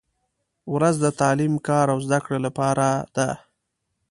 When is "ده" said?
3.15-3.29